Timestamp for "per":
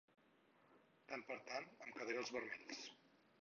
1.27-1.37